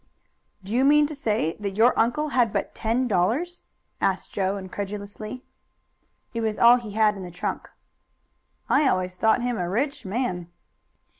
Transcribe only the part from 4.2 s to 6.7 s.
Joe incredulously. "It was